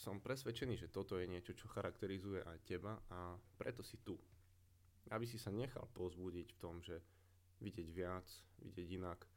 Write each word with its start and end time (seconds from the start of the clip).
Som 0.00 0.16
presvedčený, 0.16 0.80
že 0.80 0.88
toto 0.88 1.20
je 1.20 1.28
niečo, 1.28 1.52
čo 1.52 1.68
charakterizuje 1.68 2.40
aj 2.40 2.64
teba 2.64 2.96
a 3.12 3.36
preto 3.60 3.84
si 3.84 4.00
tu. 4.00 4.16
Aby 5.12 5.28
si 5.28 5.36
sa 5.36 5.52
nechal 5.52 5.84
pozbudiť 5.92 6.56
v 6.56 6.60
tom, 6.60 6.80
že 6.80 6.96
vidieť 7.60 7.88
viac, 7.92 8.24
vidieť 8.64 8.88
inak, 8.96 9.28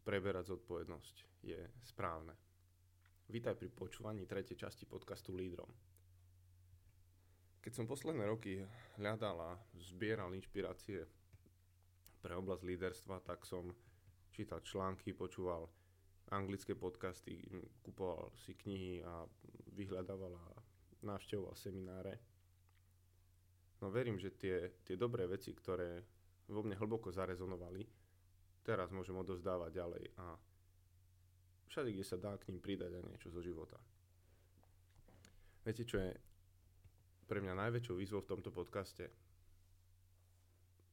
preberať 0.00 0.48
zodpovednosť 0.48 1.44
je 1.44 1.60
správne. 1.84 2.32
Vítaj 3.28 3.52
pri 3.52 3.68
počúvaní 3.68 4.24
tretej 4.24 4.64
časti 4.64 4.88
podcastu 4.88 5.36
Lídrom. 5.36 5.68
Keď 7.60 7.72
som 7.76 7.84
posledné 7.84 8.24
roky 8.24 8.64
hľadal 8.96 9.36
a 9.44 9.60
zbieral 9.76 10.32
inšpirácie 10.32 11.04
pre 12.24 12.32
oblasť 12.32 12.64
líderstva, 12.64 13.20
tak 13.28 13.44
som 13.44 13.68
čítal 14.32 14.64
články, 14.64 15.12
počúval 15.12 15.68
anglické 16.32 16.72
podcasty, 16.72 17.44
kupoval 17.84 18.32
si 18.40 18.56
knihy 18.56 19.04
a 19.04 19.28
vyhľadával 19.76 20.32
a 20.32 20.46
navštevoval 21.04 21.52
semináre. 21.52 22.16
No 23.84 23.92
verím, 23.92 24.16
že 24.16 24.32
tie, 24.32 24.80
tie 24.86 24.96
dobré 24.96 25.28
veci, 25.28 25.52
ktoré 25.52 26.00
vo 26.48 26.64
mne 26.64 26.78
hlboko 26.80 27.12
zarezonovali, 27.12 27.84
teraz 28.64 28.94
môžem 28.94 29.18
odozdávať 29.18 29.70
ďalej 29.74 30.04
a 30.16 30.26
všade, 31.68 31.90
kde 31.92 32.04
sa 32.06 32.16
dá 32.16 32.32
k 32.38 32.48
ním 32.48 32.62
pridať 32.62 32.94
aj 32.94 33.04
niečo 33.04 33.28
zo 33.28 33.42
života. 33.42 33.76
Viete, 35.62 35.84
čo 35.86 35.98
je 35.98 36.10
pre 37.26 37.38
mňa 37.42 37.54
najväčšou 37.54 37.94
výzvou 37.98 38.22
v 38.22 38.30
tomto 38.30 38.50
podcaste? 38.50 39.06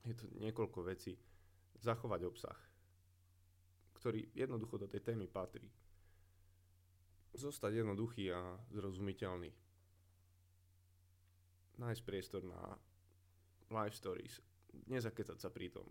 Je 0.06 0.14
to 0.16 0.26
niekoľko 0.40 0.88
vecí. 0.88 1.18
Zachovať 1.80 2.22
obsah, 2.28 2.60
ktorý 4.00 4.32
jednoducho 4.32 4.80
do 4.80 4.88
tej 4.88 5.04
témy 5.04 5.28
patrí. 5.28 5.68
Zostať 7.36 7.84
jednoduchý 7.84 8.32
a 8.32 8.56
zrozumiteľný. 8.72 9.52
Nájsť 11.78 12.02
priestor 12.08 12.48
na 12.48 12.80
live 13.70 13.96
stories, 13.96 14.40
nezakecať 14.88 15.38
sa 15.38 15.52
pri 15.52 15.70
tom. 15.70 15.86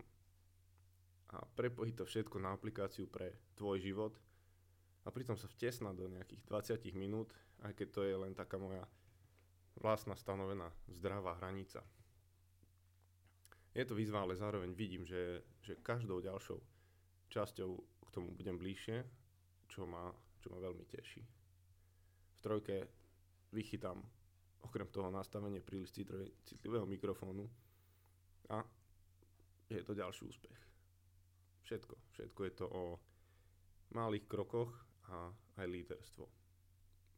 A 1.29 1.45
prepojiť 1.45 1.95
to 2.01 2.05
všetko 2.09 2.41
na 2.41 2.57
aplikáciu 2.57 3.05
pre 3.05 3.37
tvoj 3.53 3.77
život 3.77 4.17
a 5.05 5.13
pritom 5.13 5.37
sa 5.37 5.45
vtesnať 5.45 5.93
do 5.93 6.09
nejakých 6.09 6.41
20 6.49 6.97
minút, 6.97 7.31
aj 7.61 7.77
keď 7.77 7.87
to 7.93 8.01
je 8.03 8.15
len 8.17 8.33
taká 8.33 8.57
moja 8.57 8.83
vlastná 9.77 10.17
stanovená 10.17 10.73
zdravá 10.89 11.37
hranica. 11.39 11.85
Je 13.77 13.85
to 13.85 13.93
výzva, 13.93 14.25
ale 14.25 14.35
zároveň 14.35 14.73
vidím, 14.73 15.05
že, 15.05 15.45
že 15.61 15.77
každou 15.79 16.19
ďalšou 16.19 16.59
časťou 17.29 17.71
k 17.79 18.09
tomu 18.09 18.33
budem 18.33 18.57
bližšie, 18.57 19.05
čo 19.69 19.85
ma, 19.85 20.09
čo 20.41 20.49
ma 20.49 20.57
veľmi 20.57 20.85
teší. 20.89 21.21
V 22.35 22.39
trojke 22.41 22.89
vychytám 23.53 24.01
okrem 24.65 24.87
toho 24.91 25.13
nastavenie 25.13 25.63
príliš 25.63 25.95
citlivého 26.45 26.85
mikrofónu 26.89 27.47
a 28.49 28.65
je 29.69 29.81
to 29.85 29.93
ďalší 29.93 30.25
úspech. 30.25 30.59
Všetko. 31.63 31.95
Všetko 32.17 32.39
je 32.43 32.53
to 32.57 32.65
o 32.65 32.83
malých 33.93 34.25
krokoch 34.25 34.73
a 35.13 35.29
aj 35.61 35.67
líderstvo. 35.69 36.25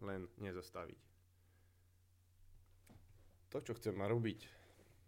Len 0.03 0.27
nezastaviť. 0.43 1.01
To, 3.51 3.57
čo 3.59 3.75
chcem 3.79 3.95
robiť 3.95 4.39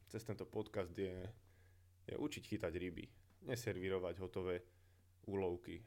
cez 0.08 0.24
tento 0.24 0.48
podcast 0.48 0.92
je, 0.96 1.16
je 2.08 2.16
učiť 2.16 2.44
chytať 2.44 2.74
ryby. 2.76 3.06
Neservírovať 3.48 4.16
hotové 4.20 4.64
úlovky. 5.28 5.84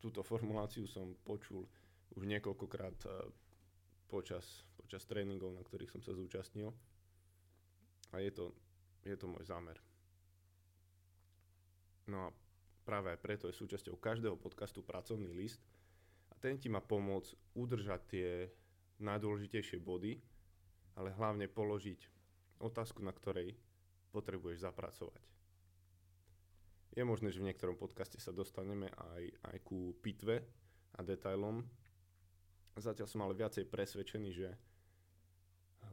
Túto 0.00 0.22
formuláciu 0.22 0.86
som 0.86 1.14
počul 1.24 1.66
už 2.14 2.22
niekoľkokrát 2.26 2.98
eh, 3.06 3.12
počas, 4.06 4.64
počas 4.78 5.02
tréningov, 5.04 5.54
na 5.54 5.62
ktorých 5.62 5.92
som 5.98 6.02
sa 6.02 6.14
zúčastnil. 6.14 6.70
A 8.14 8.22
je 8.22 8.30
to, 8.30 8.54
je 9.02 9.16
to 9.18 9.26
môj 9.26 9.42
zámer. 9.46 9.76
No 12.06 12.30
a 12.30 12.34
práve 12.86 13.10
preto 13.18 13.50
je 13.50 13.58
súčasťou 13.58 13.98
každého 13.98 14.38
podcastu 14.38 14.86
pracovný 14.86 15.34
list 15.34 15.58
a 16.30 16.38
ten 16.38 16.54
ti 16.54 16.70
má 16.70 16.78
pomôcť 16.78 17.58
udržať 17.58 18.00
tie 18.06 18.28
najdôležitejšie 19.02 19.82
body, 19.82 20.22
ale 20.94 21.10
hlavne 21.18 21.50
položiť 21.50 22.00
otázku, 22.62 23.02
na 23.02 23.10
ktorej 23.10 23.58
potrebuješ 24.14 24.64
zapracovať. 24.64 25.35
Je 26.96 27.04
možné, 27.04 27.28
že 27.28 27.44
v 27.44 27.52
niektorom 27.52 27.76
podcaste 27.76 28.16
sa 28.16 28.32
dostaneme 28.32 28.88
aj, 28.88 29.52
aj 29.52 29.56
ku 29.60 29.92
pitve 30.00 30.40
a 30.96 31.04
detailom. 31.04 31.60
Zatiaľ 32.72 33.08
som 33.08 33.20
ale 33.20 33.36
viacej 33.36 33.68
presvedčený, 33.68 34.28
že 34.32 34.48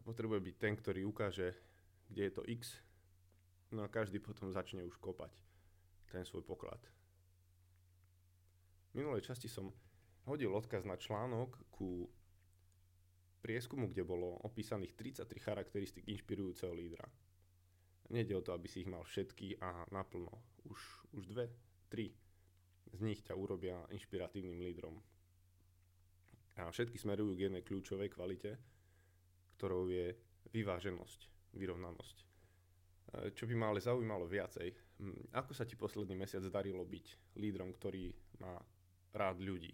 potrebuje 0.08 0.40
byť 0.40 0.56
ten, 0.56 0.74
ktorý 0.80 1.04
ukáže, 1.08 1.56
kde 2.08 2.22
je 2.28 2.34
to 2.36 2.44
X, 2.48 2.80
no 3.72 3.88
a 3.88 3.92
každý 3.92 4.20
potom 4.20 4.52
začne 4.52 4.84
už 4.84 5.00
kopať 5.00 5.32
ten 6.12 6.28
svoj 6.28 6.44
poklad. 6.44 6.80
V 8.94 9.02
minulej 9.02 9.26
časti 9.26 9.50
som 9.50 9.74
hodil 10.30 10.54
odkaz 10.54 10.86
na 10.86 11.00
článok 11.00 11.58
ku 11.74 12.08
prieskumu, 13.42 13.90
kde 13.90 14.06
bolo 14.06 14.40
opísaných 14.46 14.94
33 14.96 15.28
charakteristik 15.42 16.06
inšpirujúceho 16.08 16.72
lídra. 16.72 17.04
Nede 18.12 18.36
o 18.36 18.44
to, 18.44 18.52
aby 18.52 18.68
si 18.68 18.84
ich 18.84 18.90
mal 18.92 19.04
všetky 19.06 19.62
a 19.64 19.88
naplno. 19.96 20.32
Už, 20.68 21.08
už 21.16 21.24
dve, 21.32 21.48
tri 21.88 22.12
z 22.92 23.00
nich 23.00 23.24
ťa 23.24 23.34
urobia 23.38 23.80
inšpiratívnym 23.90 24.60
lídrom. 24.60 25.00
A 26.60 26.70
všetky 26.70 27.00
smerujú 27.00 27.34
k 27.34 27.50
jednej 27.50 27.64
kľúčovej 27.66 28.14
kvalite, 28.14 28.60
ktorou 29.58 29.90
je 29.90 30.14
vyváženosť, 30.54 31.20
vyrovnanosť. 31.58 32.18
E, 32.22 32.26
čo 33.34 33.50
by 33.50 33.56
ma 33.58 33.74
ale 33.74 33.82
zaujímalo 33.82 34.30
viacej, 34.30 34.70
ako 35.34 35.52
sa 35.58 35.66
ti 35.66 35.74
posledný 35.74 36.14
mesiac 36.14 36.46
darilo 36.54 36.86
byť 36.86 37.38
lídrom, 37.42 37.74
ktorý 37.74 38.14
má 38.44 38.62
rád 39.18 39.42
ľudí? 39.42 39.74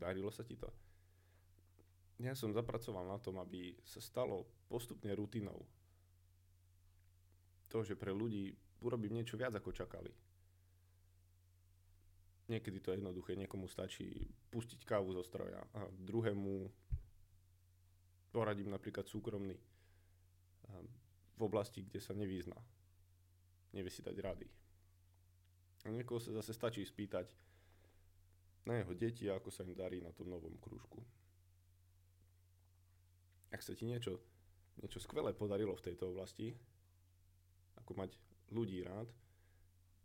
Darilo 0.00 0.32
sa 0.32 0.40
ti 0.40 0.56
to? 0.56 0.72
ja 2.20 2.36
som 2.36 2.52
zapracoval 2.52 3.08
na 3.08 3.16
tom, 3.16 3.40
aby 3.40 3.72
sa 3.80 3.98
stalo 3.98 4.44
postupne 4.68 5.08
rutinou. 5.16 5.64
To, 7.70 7.86
že 7.86 7.94
pre 7.94 8.10
ľudí 8.10 8.50
urobím 8.82 9.14
niečo 9.22 9.38
viac, 9.38 9.54
ako 9.54 9.70
čakali. 9.70 10.10
Niekedy 12.50 12.82
to 12.82 12.90
je 12.90 12.98
jednoduché, 12.98 13.38
niekomu 13.38 13.70
stačí 13.70 14.26
pustiť 14.50 14.82
kávu 14.82 15.14
zo 15.14 15.22
stroja 15.22 15.62
a 15.70 15.86
druhému 15.86 16.66
poradím 18.34 18.74
napríklad 18.74 19.06
súkromný 19.06 19.54
v 21.38 21.40
oblasti, 21.40 21.86
kde 21.86 22.02
sa 22.02 22.10
nevýzna. 22.10 22.58
Nevie 23.70 23.90
si 23.90 24.02
dať 24.02 24.16
rady. 24.18 24.46
A 25.86 25.94
niekoho 25.94 26.18
sa 26.18 26.34
zase 26.34 26.50
stačí 26.50 26.82
spýtať 26.82 27.30
na 28.66 28.82
jeho 28.82 28.98
deti, 28.98 29.30
ako 29.30 29.54
sa 29.54 29.62
im 29.62 29.78
darí 29.78 30.02
na 30.02 30.10
tom 30.10 30.26
novom 30.26 30.58
krúžku 30.58 30.98
ak 33.50 33.60
sa 33.60 33.74
ti 33.74 33.84
niečo, 33.86 34.22
niečo 34.78 35.02
skvelé 35.02 35.34
podarilo 35.34 35.74
v 35.74 35.84
tejto 35.90 36.14
oblasti, 36.14 36.54
ako 37.78 37.92
mať 37.94 38.10
ľudí 38.50 38.82
rád, 38.82 39.06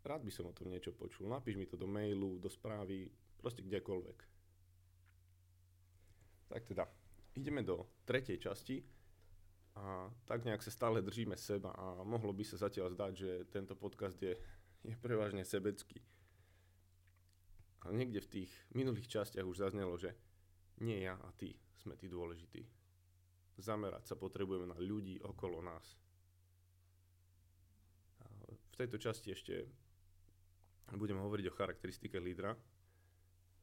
rád 0.06 0.22
by 0.22 0.30
som 0.30 0.46
o 0.46 0.56
tom 0.56 0.70
niečo 0.70 0.94
počul. 0.94 1.26
Napíš 1.26 1.58
mi 1.58 1.66
to 1.66 1.74
do 1.74 1.90
mailu, 1.90 2.38
do 2.38 2.46
správy, 2.46 3.10
proste 3.38 3.66
kdekoľvek. 3.66 4.18
Tak 6.46 6.62
teda, 6.62 6.86
ideme 7.34 7.66
do 7.66 7.90
tretej 8.06 8.38
časti 8.38 8.78
a 9.76 10.06
tak 10.24 10.46
nejak 10.46 10.62
sa 10.62 10.70
stále 10.70 11.02
držíme 11.02 11.34
seba 11.34 11.74
a 11.74 12.06
mohlo 12.06 12.30
by 12.30 12.46
sa 12.46 12.56
zatiaľ 12.56 12.94
zdať, 12.94 13.12
že 13.18 13.30
tento 13.50 13.74
podcast 13.74 14.16
je, 14.22 14.38
je 14.86 14.94
prevažne 15.02 15.42
sebecký. 15.42 15.98
Ale 17.82 17.98
niekde 17.98 18.22
v 18.22 18.30
tých 18.40 18.50
minulých 18.74 19.10
častiach 19.10 19.46
už 19.46 19.66
zaznelo, 19.68 19.98
že 19.98 20.14
nie 20.86 21.02
ja 21.02 21.18
a 21.18 21.28
ty 21.34 21.58
sme 21.76 21.98
tí 21.98 22.06
dôležití 22.06 22.76
zamerať 23.56 24.12
sa 24.12 24.16
potrebujeme 24.16 24.68
na 24.68 24.76
ľudí 24.76 25.20
okolo 25.24 25.64
nás. 25.64 25.96
V 28.76 28.84
tejto 28.84 29.00
časti 29.00 29.32
ešte 29.32 29.64
budem 31.00 31.16
hovoriť 31.16 31.48
o 31.48 31.56
charakteristike 31.56 32.20
lídra 32.20 32.52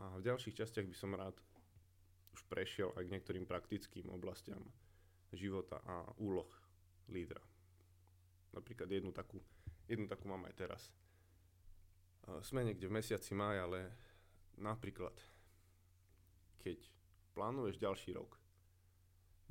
a 0.02 0.18
v 0.18 0.26
ďalších 0.26 0.58
častiach 0.58 0.90
by 0.90 0.96
som 0.98 1.14
rád 1.14 1.38
už 2.34 2.42
prešiel 2.50 2.90
aj 2.98 3.06
k 3.06 3.14
niektorým 3.14 3.46
praktickým 3.46 4.10
oblastiam 4.10 4.66
života 5.30 5.78
a 5.86 6.02
úloh 6.18 6.50
lídra. 7.14 7.46
Napríklad 8.58 8.90
jednu 8.90 9.14
takú, 9.14 9.38
jednu 9.86 10.10
takú 10.10 10.26
mám 10.26 10.50
aj 10.50 10.58
teraz. 10.58 10.82
Sme 12.42 12.66
niekde 12.66 12.90
v 12.90 12.98
mesiaci 12.98 13.38
máj, 13.38 13.70
ale 13.70 13.94
napríklad 14.58 15.14
keď 16.58 16.82
plánuješ 17.38 17.78
ďalší 17.78 18.18
rok, 18.18 18.42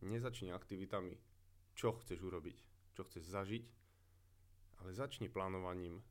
nezačni 0.03 0.51
aktivitami, 0.51 1.15
čo 1.79 1.95
chceš 2.03 2.19
urobiť, 2.19 2.59
čo 2.99 3.07
chceš 3.07 3.31
zažiť, 3.31 3.67
ale 4.83 4.99
začni 4.99 5.31
plánovaním 5.31 6.03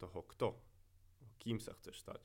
toho, 0.00 0.24
kto, 0.24 0.56
kým 1.36 1.60
sa 1.60 1.76
chceš 1.76 2.00
stať, 2.00 2.24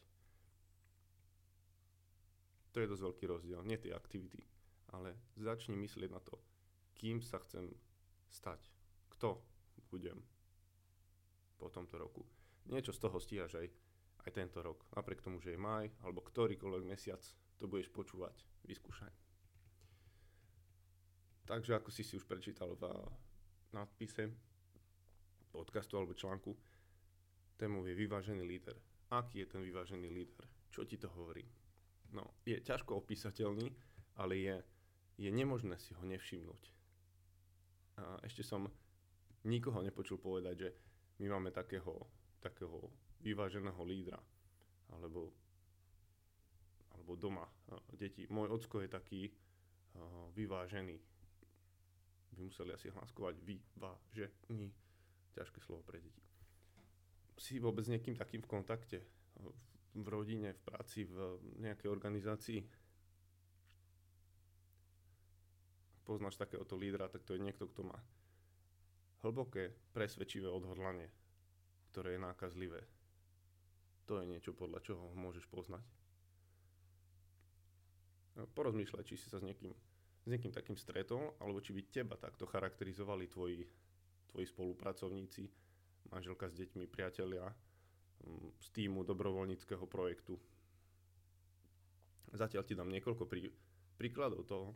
To 2.76 2.84
je 2.84 2.92
dosť 2.92 3.08
veľký 3.08 3.26
rozdiel. 3.32 3.64
Nie 3.64 3.80
tie 3.80 3.96
aktivity, 3.96 4.44
ale 4.92 5.16
začni 5.40 5.80
myslieť 5.80 6.12
na 6.12 6.20
to, 6.20 6.36
kým 7.00 7.24
sa 7.24 7.40
chcem 7.40 7.72
stať. 8.28 8.68
Kto 9.16 9.40
budem 9.88 10.20
po 11.56 11.72
tomto 11.72 11.96
roku. 11.96 12.28
Niečo 12.68 12.92
z 12.92 13.00
toho 13.00 13.16
stíhaš 13.16 13.56
aj, 13.64 13.68
aj 14.28 14.32
tento 14.36 14.60
rok. 14.60 14.84
Napriek 14.92 15.24
tomu, 15.24 15.40
že 15.40 15.56
je 15.56 15.60
maj, 15.60 15.88
alebo 16.04 16.20
ktorýkoľvek 16.20 16.84
mesiac 16.84 17.24
to 17.56 17.72
budeš 17.72 17.88
počúvať, 17.96 18.44
vyskúšaj. 18.68 19.14
Takže 21.48 21.80
ako 21.80 21.96
si 21.96 22.04
si 22.04 22.20
už 22.20 22.28
prečítal 22.28 22.76
v 22.76 22.84
nadpise 23.72 24.36
podcastu 25.56 25.98
alebo 25.98 26.14
článku, 26.14 26.52
témou 27.56 27.88
je 27.88 27.96
vyvážený 27.96 28.44
líder. 28.44 28.76
Aký 29.12 29.40
je 29.40 29.48
ten 29.48 29.62
vyvážený 29.64 30.12
líder? 30.12 30.44
Čo 30.70 30.84
ti 30.84 31.00
to 31.00 31.08
hovorí? 31.16 31.48
No, 32.12 32.36
je 32.44 32.60
ťažko 32.60 33.00
opísateľný, 33.00 33.72
ale 34.20 34.34
je, 34.36 34.56
je 35.20 35.30
nemožné 35.32 35.80
si 35.80 35.96
ho 35.96 36.04
nevšimnúť. 36.04 36.64
A 37.96 38.20
ešte 38.28 38.44
som 38.44 38.68
nikoho 39.48 39.80
nepočul 39.80 40.20
povedať, 40.20 40.56
že 40.60 40.70
my 41.24 41.32
máme 41.32 41.50
takého, 41.56 41.96
takého 42.44 42.92
vyváženého 43.24 43.80
lídra. 43.88 44.20
Alebo, 44.92 45.32
alebo 46.94 47.16
doma 47.16 47.48
deti. 47.96 48.28
Môj 48.30 48.52
ocko 48.54 48.84
je 48.84 48.90
taký 48.92 49.22
uh, 49.28 50.30
vyvážený. 50.36 51.00
By 52.36 52.42
museli 52.44 52.76
asi 52.76 52.92
hláskovať 52.92 53.40
vyvážený. 53.42 54.85
Ťažké 55.36 55.60
slovo 55.60 55.84
pre 55.84 56.00
deti 56.00 56.26
si 57.36 57.60
vôbec 57.60 57.84
s 57.84 57.92
niekým 57.92 58.16
takým 58.16 58.42
v 58.44 58.50
kontakte? 58.50 59.00
V 59.96 60.08
rodine, 60.08 60.56
v 60.56 60.62
práci, 60.64 61.08
v 61.08 61.40
nejakej 61.60 61.90
organizácii? 61.92 62.60
Poznáš 66.06 66.40
takéhoto 66.40 66.76
lídra, 66.80 67.12
tak 67.12 67.24
to 67.24 67.34
je 67.36 67.44
niekto, 67.44 67.66
kto 67.68 67.88
má 67.88 68.00
hlboké, 69.26 69.74
presvedčivé 69.90 70.46
odhodlanie, 70.46 71.10
ktoré 71.90 72.14
je 72.14 72.22
nákazlivé. 72.22 72.82
To 74.06 74.22
je 74.22 74.30
niečo, 74.30 74.54
podľa 74.54 74.86
čoho 74.86 75.02
ho 75.10 75.16
môžeš 75.18 75.50
poznať. 75.50 75.82
No, 78.38 78.46
porozmýšľaj, 78.54 79.08
či 79.08 79.18
si 79.18 79.32
sa 79.34 79.42
s 79.42 79.48
niekým, 79.48 79.74
s 79.74 80.28
niekým 80.30 80.54
takým 80.54 80.78
stretol, 80.78 81.34
alebo 81.42 81.58
či 81.58 81.74
by 81.74 81.82
teba 81.90 82.16
takto 82.22 82.46
charakterizovali 82.46 83.26
tvoji, 83.26 83.66
tvoji 84.36 84.52
spolupracovníci, 84.52 85.48
manželka 86.12 86.52
s 86.52 86.60
deťmi, 86.60 86.92
priatelia 86.92 87.48
mm, 87.48 88.60
z 88.60 88.68
týmu 88.76 89.08
dobrovoľníckého 89.08 89.88
projektu. 89.88 90.36
Zatiaľ 92.36 92.68
ti 92.68 92.76
dám 92.76 92.92
niekoľko 92.92 93.24
prí, 93.32 93.48
príkladov 93.96 94.44
toho, 94.44 94.76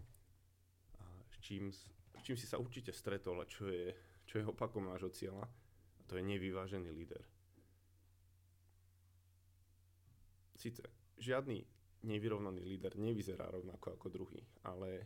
s 1.27 1.35
čím, 1.43 1.75
s 1.75 2.23
čím 2.23 2.39
si 2.39 2.47
sa 2.47 2.55
určite 2.55 2.95
stretol 2.95 3.43
a 3.43 3.51
čo 3.51 3.67
je, 3.67 3.91
čo 4.23 4.39
je 4.39 4.47
opakom 4.47 4.87
nášho 4.87 5.11
cieľa. 5.11 5.43
A 5.43 6.01
to 6.07 6.15
je 6.15 6.23
nevyvážený 6.23 6.87
líder. 6.95 7.19
Sice 10.55 10.87
žiadny 11.19 11.67
nevyrovnaný 12.07 12.63
líder 12.63 12.95
nevyzerá 12.95 13.51
rovnako 13.51 13.99
ako 13.99 14.07
druhý, 14.07 14.39
ale 14.63 15.03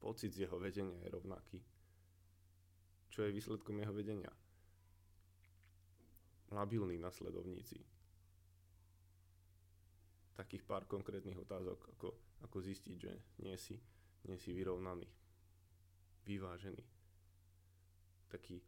pocit 0.00 0.32
z 0.32 0.48
jeho 0.48 0.56
vedenia 0.56 0.96
je 1.04 1.12
rovnaký. 1.12 1.60
Čo 3.16 3.24
je 3.24 3.32
výsledkom 3.32 3.80
jeho 3.80 3.96
vedenia? 3.96 4.28
labilní 6.50 6.98
nasledovníci. 6.98 7.82
Takých 10.36 10.62
pár 10.62 10.84
konkrétnych 10.84 11.38
otázok, 11.38 11.88
ako, 11.96 12.08
ako 12.44 12.56
zistiť, 12.60 12.96
že 13.00 13.12
nie 13.40 13.56
si, 13.56 13.80
nie 14.28 14.36
si 14.36 14.52
vyrovnaný, 14.52 15.08
vyvážený. 16.28 16.84
Taký 18.28 18.60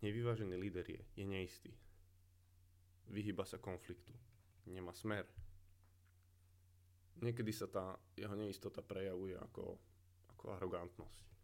nevyvážený 0.00 0.56
líder 0.56 0.86
je, 0.88 1.02
je 1.16 1.24
neistý. 1.28 1.72
Vyhyba 3.12 3.44
sa 3.44 3.60
konfliktu. 3.60 4.12
Nemá 4.66 4.90
smer. 4.96 5.28
Niekedy 7.22 7.52
sa 7.52 7.68
tá 7.68 7.94
jeho 8.16 8.34
neistota 8.34 8.82
prejavuje 8.82 9.36
ako, 9.38 9.78
ako 10.34 10.44
arogantnosť. 10.56 11.35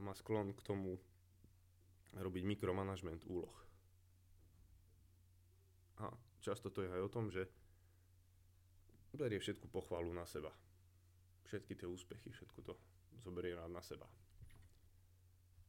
Má 0.00 0.12
sklon 0.12 0.52
k 0.52 0.60
tomu 0.64 1.00
robiť 2.16 2.44
mikromanagement 2.44 3.24
úloh. 3.28 3.52
A 5.98 6.12
často 6.40 6.70
to 6.70 6.86
je 6.86 6.90
aj 6.90 7.02
o 7.04 7.12
tom, 7.12 7.28
že 7.28 7.44
berie 9.12 9.40
všetku 9.40 9.66
pochvalu 9.68 10.14
na 10.14 10.24
seba. 10.28 10.52
Všetky 11.48 11.74
tie 11.74 11.88
úspechy, 11.88 12.30
všetko 12.30 12.60
to 12.62 12.74
zoberie 13.18 13.56
rád 13.56 13.72
na 13.72 13.82
seba. 13.82 14.06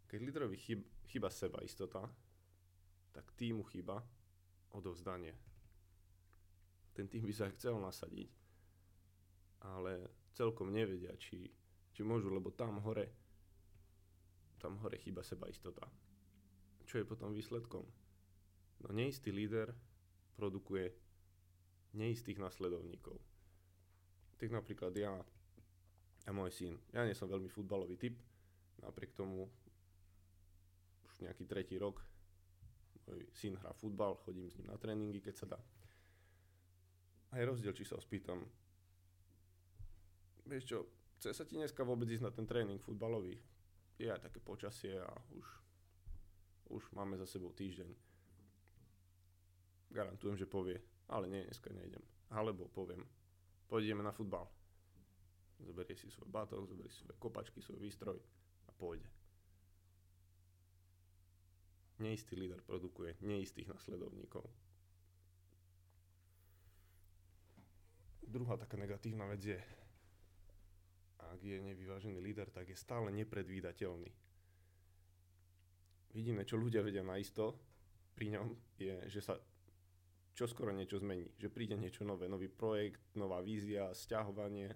Keď 0.10 0.20
líderovi 0.22 0.58
chyb, 0.58 0.82
chyba 1.10 1.30
seba 1.30 1.62
istota, 1.62 2.04
tak 3.14 3.26
týmu 3.38 3.64
chyba 3.70 4.02
odovzdanie. 4.74 5.34
Ten 6.94 7.08
tým 7.08 7.26
by 7.26 7.34
sa 7.34 7.50
chcel 7.54 7.78
nasadiť, 7.80 8.30
ale 9.66 10.12
celkom 10.34 10.70
nevedia, 10.74 11.16
či, 11.18 11.48
či 11.94 12.02
môžu, 12.04 12.30
lebo 12.30 12.52
tam 12.54 12.82
hore, 12.84 13.29
tam 14.60 14.78
hore 14.84 15.00
chyba 15.00 15.24
seba 15.24 15.48
istota. 15.48 15.88
Čo 16.86 17.02
je 17.02 17.06
potom 17.08 17.32
výsledkom? 17.32 17.88
No 18.84 18.88
neistý 18.92 19.32
líder 19.32 19.72
produkuje 20.36 20.92
neistých 21.96 22.38
nasledovníkov. 22.38 23.18
Tak 24.40 24.52
napríklad 24.52 24.94
ja 24.96 25.16
a 26.28 26.32
môj 26.36 26.52
syn. 26.52 26.74
Ja 26.94 27.08
nie 27.08 27.18
som 27.18 27.32
veľmi 27.32 27.50
futbalový 27.50 27.98
typ, 27.98 28.20
napriek 28.84 29.16
tomu 29.18 29.50
už 31.08 31.14
nejaký 31.26 31.48
tretí 31.50 31.76
rok 31.82 32.04
môj 33.10 33.26
syn 33.34 33.58
hrá 33.58 33.74
futbal, 33.74 34.22
chodím 34.22 34.46
s 34.54 34.62
ním 34.62 34.70
na 34.70 34.78
tréningy, 34.78 35.18
keď 35.18 35.36
sa 35.36 35.46
dá. 35.58 35.60
A 37.34 37.42
je 37.42 37.50
rozdiel, 37.50 37.74
či 37.74 37.86
sa 37.86 37.98
ho 37.98 38.02
spýtam, 38.02 38.42
vieš 40.46 40.66
čo, 40.70 40.80
chce 41.18 41.34
sa 41.34 41.44
ti 41.46 41.58
dneska 41.58 41.82
vôbec 41.82 42.10
ísť 42.10 42.26
na 42.26 42.32
ten 42.34 42.46
tréning 42.46 42.78
futbalový? 42.82 43.38
Je 44.00 44.08
aj 44.08 44.24
také 44.24 44.40
počasie 44.40 44.96
a 44.96 45.12
už, 45.36 45.46
už 46.72 46.84
máme 46.96 47.20
za 47.20 47.28
sebou 47.28 47.52
týždeň 47.52 48.10
garantujem, 49.90 50.38
že 50.38 50.46
povie, 50.46 50.78
ale 51.10 51.26
nie, 51.28 51.46
dneska 51.46 51.74
nejdem. 51.74 52.02
Alebo 52.30 52.70
poviem, 52.70 53.02
pôjdeme 53.66 54.06
na 54.06 54.14
futbal. 54.14 54.46
Zoberie 55.60 55.98
si 55.98 56.08
svoj 56.08 56.30
bátok, 56.32 56.70
zoberie 56.70 56.88
si 56.88 57.04
svoje 57.04 57.20
kopačky, 57.20 57.60
svoj 57.60 57.82
výstroj 57.84 58.18
a 58.70 58.72
pôjde. 58.78 59.10
Neistý 62.00 62.40
líder 62.40 62.64
produkuje 62.64 63.20
neistých 63.20 63.68
nasledovníkov. 63.68 64.48
Druhá 68.24 68.56
taká 68.56 68.78
negatívna 68.78 69.28
vec 69.28 69.42
je, 69.42 69.60
ak 71.20 71.40
je 71.44 71.60
nevyvážený 71.60 72.20
líder, 72.24 72.50
tak 72.50 72.72
je 72.72 72.78
stále 72.80 73.12
nepredvídateľný. 73.12 74.12
Vidíme, 76.16 76.42
čo 76.48 76.58
ľudia 76.58 76.82
vedia 76.82 77.06
naisto 77.06 77.60
pri 78.16 78.34
ňom, 78.34 78.48
je, 78.80 78.96
že 79.12 79.22
sa 79.22 79.38
čo 80.40 80.48
skoro 80.48 80.72
niečo 80.72 81.04
zmení. 81.04 81.28
Že 81.36 81.52
príde 81.52 81.76
niečo 81.76 82.08
nové, 82.08 82.32
nový 82.32 82.48
projekt, 82.48 83.12
nová 83.20 83.44
vízia, 83.44 83.92
sťahovanie. 83.92 84.72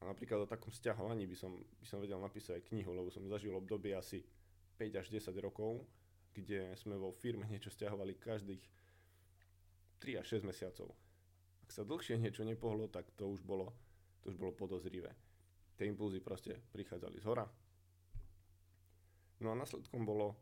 A 0.00 0.02
napríklad 0.04 0.44
o 0.44 0.48
takom 0.48 0.68
sťahovaní 0.68 1.24
by 1.24 1.36
som, 1.40 1.56
by 1.56 1.86
som 1.88 2.04
vedel 2.04 2.20
napísať 2.20 2.60
aj 2.60 2.68
knihu, 2.68 2.92
lebo 2.92 3.08
som 3.08 3.24
zažil 3.24 3.56
obdobie 3.56 3.96
asi 3.96 4.20
5 4.76 5.00
až 5.00 5.06
10 5.08 5.32
rokov, 5.40 5.88
kde 6.36 6.76
sme 6.76 7.00
vo 7.00 7.16
firme 7.16 7.48
niečo 7.48 7.72
stiahovali 7.72 8.20
každých 8.20 8.60
3 10.04 10.20
až 10.20 10.40
6 10.40 10.48
mesiacov. 10.48 10.92
Ak 11.64 11.72
sa 11.72 11.88
dlhšie 11.88 12.20
niečo 12.20 12.44
nepohlo, 12.44 12.92
tak 12.92 13.08
to 13.16 13.24
už 13.24 13.40
bolo, 13.40 13.72
to 14.20 14.30
už 14.30 14.36
bolo 14.36 14.52
podozrivé. 14.52 15.12
Tie 15.76 15.88
impulzy 15.88 16.20
proste 16.20 16.60
prichádzali 16.72 17.16
z 17.20 17.26
hora. 17.28 17.46
No 19.40 19.52
a 19.52 19.56
následkom 19.56 20.04
bolo 20.04 20.36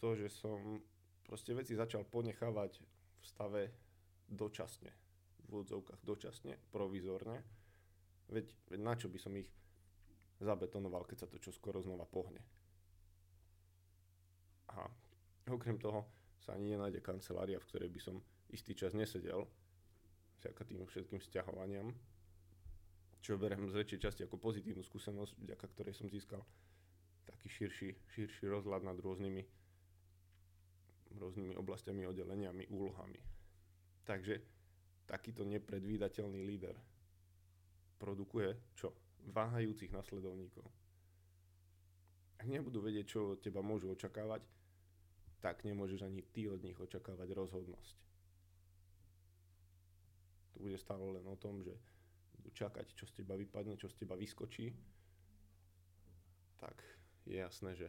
to, 0.00 0.16
že 0.16 0.32
som 0.32 0.80
proste 1.24 1.52
veci 1.52 1.76
začal 1.76 2.08
ponechávať 2.08 2.80
v 3.20 3.24
stave 3.24 3.62
dočasne, 4.24 4.88
v 5.44 5.48
úvodzovkách 5.52 6.00
dočasne, 6.00 6.56
provizorne. 6.72 7.44
Veď, 8.32 8.56
veď 8.72 8.80
na 8.80 8.96
čo 8.96 9.12
by 9.12 9.18
som 9.20 9.36
ich 9.36 9.52
zabetonoval, 10.40 11.04
keď 11.04 11.24
sa 11.24 11.28
to 11.28 11.36
čo 11.36 11.52
skoro 11.52 11.84
znova 11.84 12.08
pohne. 12.08 12.40
A 14.72 14.88
okrem 15.52 15.76
toho 15.76 16.08
sa 16.40 16.56
ani 16.56 16.72
nenájde 16.72 17.04
kancelária, 17.04 17.60
v 17.60 17.68
ktorej 17.68 17.90
by 17.92 18.00
som 18.00 18.16
istý 18.52 18.72
čas 18.72 18.96
nesedel, 18.96 19.44
vďaka 20.40 20.62
tým 20.64 20.84
všetkým 20.84 21.20
sťahovaniam, 21.20 21.92
čo 23.24 23.40
beriem 23.40 23.64
z 23.72 23.80
väčšej 23.80 24.00
časti 24.04 24.20
ako 24.28 24.36
pozitívnu 24.36 24.84
skúsenosť, 24.84 25.40
vďaka 25.40 25.64
ktorej 25.72 25.96
som 25.96 26.12
získal 26.12 26.44
taký 27.24 27.48
širší, 27.48 27.96
širší 28.12 28.44
rozhľad 28.52 28.84
nad 28.84 29.00
rôznymi 29.00 29.64
rôznymi 31.14 31.54
oblastiami, 31.56 32.04
oddeleniami, 32.10 32.68
úlohami. 32.68 33.22
Takže 34.04 34.34
takýto 35.08 35.46
nepredvídateľný 35.46 36.42
líder 36.42 36.76
produkuje 37.96 38.76
čo? 38.76 38.92
Váhajúcich 39.24 39.94
nasledovníkov. 39.94 40.66
Ak 42.36 42.50
nebudú 42.50 42.84
vedieť, 42.84 43.06
čo 43.08 43.38
od 43.38 43.40
teba 43.40 43.64
môžu 43.64 43.88
očakávať, 43.94 44.44
tak 45.40 45.64
nemôžeš 45.64 46.04
ani 46.04 46.20
ty 46.28 46.44
od 46.50 46.60
nich 46.60 46.76
očakávať 46.76 47.32
rozhodnosť. 47.32 47.96
To 50.52 50.56
bude 50.60 50.76
stále 50.76 51.08
len 51.08 51.24
o 51.24 51.40
tom, 51.40 51.64
že 51.64 51.72
čakať, 52.52 52.92
čo 52.92 53.08
z 53.08 53.22
teba 53.22 53.38
vypadne, 53.38 53.78
čo 53.80 53.88
z 53.88 54.04
teba 54.04 54.18
vyskočí, 54.18 54.74
tak 56.60 56.76
je 57.24 57.40
jasné, 57.40 57.72
že 57.76 57.88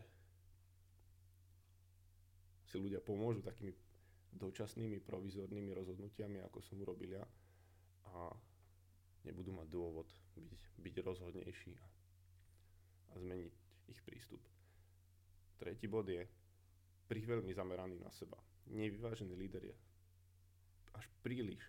si 2.67 2.79
ľudia 2.79 3.03
pomôžu 3.03 3.43
takými 3.43 3.71
dočasnými 4.35 4.99
provizornými 4.99 5.71
rozhodnutiami, 5.71 6.43
ako 6.43 6.59
som 6.59 6.79
urobil 6.83 7.15
ja 7.15 7.23
a 8.11 8.31
nebudú 9.23 9.55
mať 9.55 9.67
dôvod 9.71 10.07
byť, 10.35 10.61
byť 10.83 10.95
rozhodnejší 11.01 11.71
a, 11.79 11.87
a 13.11 13.13
zmeniť 13.19 13.53
ich 13.91 13.99
prístup. 14.03 14.43
Tretí 15.55 15.87
bod 15.87 16.11
je 16.11 16.27
veľmi 17.07 17.53
zameraný 17.55 18.01
na 18.01 18.11
seba. 18.11 18.35
Nevyvážený 18.75 19.33
líder 19.37 19.71
je 19.71 19.75
až 20.99 21.05
príliš 21.23 21.63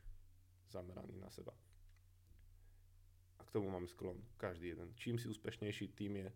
zameraný 0.73 1.21
na 1.23 1.31
seba. 1.31 1.55
A 3.39 3.45
k 3.45 3.53
tomu 3.53 3.71
máme 3.71 3.89
sklon 3.89 4.17
každý 4.37 4.73
jeden. 4.73 4.93
Čím 4.97 5.19
si 5.19 5.29
úspešnejší, 5.29 5.93
tým 5.93 6.25
je, 6.25 6.29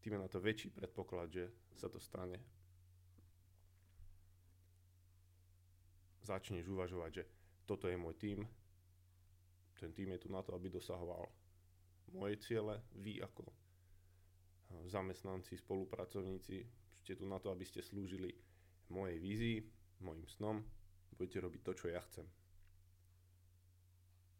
tým 0.00 0.12
je 0.16 0.22
na 0.22 0.28
to 0.28 0.38
väčší 0.40 0.70
predpoklad, 0.70 1.28
že 1.30 1.44
sa 1.74 1.90
to 1.90 1.98
stane. 1.98 2.38
Začneš 6.24 6.68
uvažovať, 6.68 7.10
že 7.12 7.24
toto 7.68 7.88
je 7.88 7.96
môj 8.00 8.16
tým, 8.16 8.38
ten 9.80 9.92
tým 9.92 10.16
je 10.16 10.24
tu 10.24 10.28
na 10.32 10.40
to, 10.40 10.54
aby 10.56 10.72
dosahoval 10.72 11.28
moje 12.14 12.40
ciele, 12.40 12.80
vy 12.96 13.20
ako 13.20 13.44
eh, 13.44 13.54
zamestnanci, 14.88 15.58
spolupracovníci, 15.58 16.64
ste 17.04 17.12
tu 17.16 17.28
na 17.28 17.36
to, 17.36 17.52
aby 17.52 17.68
ste 17.68 17.84
slúžili 17.84 18.32
mojej 18.88 19.18
vízii, 19.20 19.58
mojim 20.00 20.24
snom, 20.28 20.64
budete 21.16 21.44
robiť 21.44 21.60
to, 21.60 21.72
čo 21.76 21.86
ja 21.92 22.00
chcem. 22.08 22.24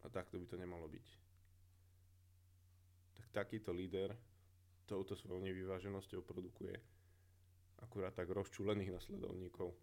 A 0.04 0.08
takto 0.08 0.36
by 0.40 0.46
to 0.48 0.56
nemalo 0.56 0.88
byť. 0.88 1.23
Tak 3.34 3.50
takýto 3.50 3.74
líder 3.74 4.14
touto 4.86 5.18
svojou 5.18 5.42
nevyváženosťou 5.42 6.22
produkuje 6.22 6.78
akurát 7.82 8.14
tak 8.14 8.30
rozčúlených 8.30 8.94
nasledovníkov. 8.94 9.74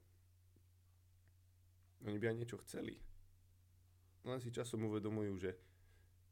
Oni 2.08 2.16
by 2.16 2.32
aj 2.32 2.38
niečo 2.40 2.58
chceli, 2.64 2.96
len 4.24 4.40
si 4.40 4.56
časom 4.56 4.88
uvedomujú, 4.88 5.36
že, 5.36 5.52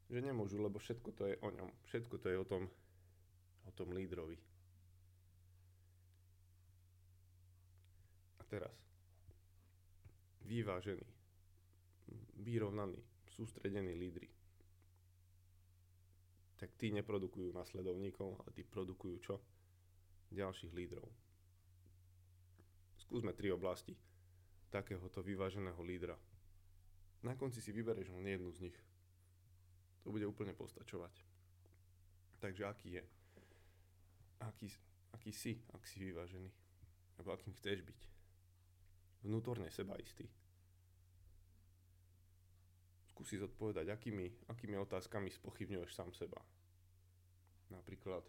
že 0.08 0.18
nemôžu, 0.24 0.64
lebo 0.64 0.80
všetko 0.80 1.12
to 1.12 1.28
je 1.28 1.36
o 1.44 1.48
ňom. 1.52 1.68
Všetko 1.92 2.16
to 2.24 2.26
je 2.32 2.36
o 2.40 2.48
tom, 2.48 2.64
o 3.68 3.70
tom 3.76 3.92
lídrovi. 3.92 4.40
A 8.40 8.42
teraz, 8.48 8.72
vyvážení, 10.48 11.04
vyrovnaní, 12.40 13.04
sústredení 13.28 13.92
lídry, 13.92 14.39
tak 16.60 16.76
tí 16.76 16.92
neprodukujú 16.92 17.56
nasledovníkov, 17.56 18.44
ale 18.44 18.50
tí 18.52 18.62
produkujú 18.62 19.16
čo? 19.24 19.40
Ďalších 20.28 20.76
lídrov. 20.76 21.08
Skúsme 23.00 23.32
tri 23.32 23.48
oblasti 23.48 23.96
takéhoto 24.68 25.24
vyváženého 25.24 25.80
lídra 25.82 26.14
na 27.20 27.36
konci 27.36 27.60
si 27.60 27.68
vybereš 27.72 28.08
len 28.16 28.24
jednu 28.24 28.48
z 28.52 28.60
nich. 28.68 28.78
To 30.04 30.08
bude 30.08 30.24
úplne 30.24 30.56
postačovať. 30.56 31.12
Takže 32.40 32.64
aký 32.64 32.88
je? 32.96 33.04
Aký, 34.40 34.72
aký 35.12 35.32
si, 35.36 35.52
ak 35.76 35.84
si 35.84 36.00
vyvážený? 36.00 36.48
Alebo 37.20 37.36
akým 37.36 37.52
chceš 37.52 37.84
byť? 37.84 38.00
Vnútorne 39.28 39.68
sebaistý. 39.68 40.24
Skúsi 43.20 43.36
zodpovedať, 43.36 43.92
akými, 43.92 44.48
akými 44.48 44.80
otázkami 44.80 45.28
spochybňuješ 45.28 45.92
sám 45.92 46.08
seba. 46.16 46.40
Napríklad, 47.68 48.24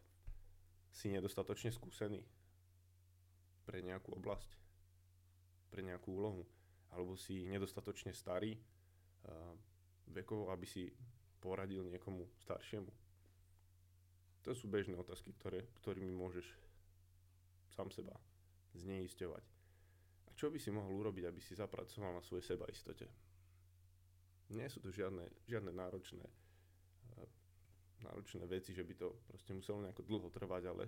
si 0.91 1.07
nedostatočne 1.07 1.71
skúsený 1.71 2.19
pre 3.63 3.79
nejakú 3.79 4.11
oblasť, 4.19 4.51
pre 5.71 5.79
nejakú 5.79 6.11
úlohu, 6.11 6.43
alebo 6.91 7.15
si 7.15 7.47
nedostatočne 7.47 8.11
starý 8.11 8.59
vekovo, 10.11 10.51
aby 10.51 10.67
si 10.67 10.91
poradil 11.39 11.87
niekomu 11.87 12.27
staršiemu? 12.43 12.91
To 14.43 14.51
sú 14.51 14.67
bežné 14.67 14.99
otázky, 14.99 15.31
ktoré, 15.39 15.71
ktorými 15.79 16.11
môžeš 16.11 16.51
sám 17.71 17.95
seba 17.95 18.19
zneisťovať. 18.75 19.45
A 20.27 20.35
čo 20.35 20.51
by 20.51 20.59
si 20.59 20.67
mohol 20.67 20.99
urobiť, 20.99 21.31
aby 21.31 21.39
si 21.39 21.55
zapracoval 21.55 22.11
na 22.11 22.19
svojej 22.19 22.43
sebaistote? 22.43 23.30
Nie 24.51 24.67
sú 24.67 24.83
to 24.83 24.91
žiadne, 24.91 25.23
žiadne 25.47 25.71
náročné, 25.71 26.27
náročné 28.03 28.43
veci, 28.51 28.75
že 28.75 28.83
by 28.83 28.93
to 28.99 29.15
proste 29.31 29.55
muselo 29.55 29.79
nejako 29.83 30.03
dlho 30.03 30.27
trvať, 30.27 30.63
ale 30.67 30.83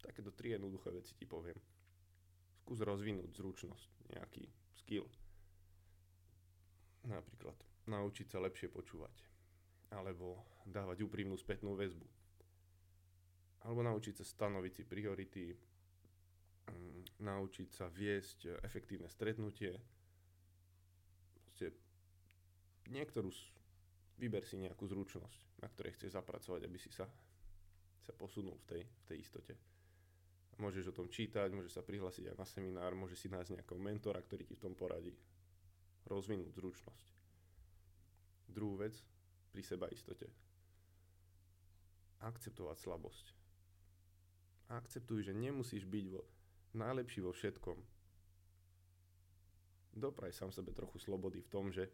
takéto 0.00 0.32
tri 0.32 0.56
jednoduché 0.56 0.88
veci 0.94 1.12
ti 1.12 1.28
poviem. 1.28 1.58
Skús 2.64 2.80
rozvinúť 2.82 3.36
zručnosť, 3.36 3.90
nejaký 4.16 4.44
skill, 4.80 5.06
Napríklad 7.06 7.54
naučiť 7.86 8.26
sa 8.26 8.42
lepšie 8.42 8.66
počúvať. 8.66 9.14
Alebo 9.94 10.42
dávať 10.66 11.06
úprimnú 11.06 11.38
spätnú 11.38 11.78
väzbu. 11.78 12.06
Alebo 13.62 13.86
naučiť 13.86 14.22
sa 14.22 14.26
stanoviť 14.26 14.72
si 14.74 14.82
priority, 14.82 15.54
mm, 16.66 17.22
naučiť 17.22 17.68
sa 17.70 17.86
viesť 17.86 18.58
efektívne 18.66 19.06
stretnutie. 19.06 19.78
Proste 21.46 21.70
niektorú, 22.90 23.30
vyber 24.16 24.44
si 24.44 24.56
nejakú 24.56 24.86
zručnosť, 24.88 25.60
na 25.62 25.68
ktorej 25.68 25.94
chceš 25.96 26.16
zapracovať, 26.16 26.60
aby 26.64 26.78
si 26.80 26.90
sa, 26.92 27.04
sa 28.00 28.12
posunul 28.16 28.56
v 28.62 28.66
tej, 28.66 28.82
v 28.84 29.04
tej 29.08 29.18
istote. 29.20 29.54
Môžeš 30.56 30.88
o 30.88 30.96
tom 30.96 31.12
čítať, 31.12 31.52
môžeš 31.52 31.76
sa 31.76 31.82
prihlásiť 31.84 32.32
aj 32.32 32.36
na 32.40 32.46
seminár, 32.48 32.96
môžeš 32.96 33.26
si 33.26 33.28
nájsť 33.28 33.60
nejakého 33.60 33.80
mentora, 33.80 34.24
ktorý 34.24 34.48
ti 34.48 34.56
v 34.56 34.64
tom 34.64 34.72
poradí 34.72 35.12
rozvinúť 36.08 36.54
zručnosť. 36.56 37.06
Druhú 38.48 38.80
vec, 38.80 38.96
pri 39.52 39.60
seba 39.60 39.90
istote. 39.92 40.30
Akceptovať 42.24 42.76
slabosť. 42.80 43.26
Akceptuj, 44.72 45.28
že 45.28 45.36
nemusíš 45.36 45.84
byť 45.84 46.06
vo, 46.08 46.24
najlepší 46.72 47.20
vo 47.20 47.36
všetkom. 47.36 47.78
Dopraj 49.96 50.32
sám 50.32 50.52
sebe 50.52 50.72
trochu 50.72 50.96
slobody 51.00 51.44
v 51.44 51.52
tom, 51.52 51.68
že 51.68 51.88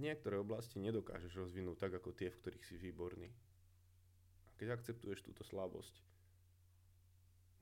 niektoré 0.00 0.38
oblasti 0.38 0.80
nedokážeš 0.80 1.34
rozvinúť 1.38 1.76
tak, 1.78 1.92
ako 1.98 2.14
tie, 2.14 2.30
v 2.30 2.38
ktorých 2.40 2.64
si 2.64 2.76
výborný. 2.78 3.30
A 4.46 4.50
keď 4.58 4.78
akceptuješ 4.78 5.26
túto 5.26 5.42
slabosť, 5.46 5.94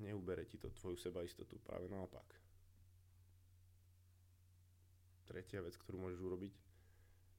neubere 0.00 0.48
ti 0.48 0.56
to 0.56 0.72
tvoju 0.72 0.98
sebaistotu, 0.98 1.60
práve 1.62 1.86
naopak 1.88 2.26
tretia 5.22 5.64
vec, 5.64 5.72
ktorú 5.80 5.96
môžeš 5.96 6.20
urobiť, 6.20 6.54